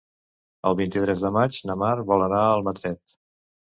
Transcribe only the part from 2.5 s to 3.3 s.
Almatret.